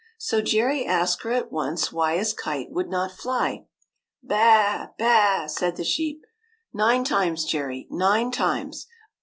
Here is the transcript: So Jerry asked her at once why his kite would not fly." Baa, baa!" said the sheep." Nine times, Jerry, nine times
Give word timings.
So 0.17 0.41
Jerry 0.41 0.83
asked 0.83 1.21
her 1.21 1.29
at 1.31 1.51
once 1.51 1.91
why 1.93 2.17
his 2.17 2.33
kite 2.33 2.71
would 2.71 2.89
not 2.89 3.11
fly." 3.11 3.67
Baa, 4.23 4.87
baa!" 4.97 5.45
said 5.47 5.75
the 5.75 5.83
sheep." 5.83 6.23
Nine 6.73 7.03
times, 7.03 7.45
Jerry, 7.45 7.85
nine 7.91 8.31
times 8.31 8.87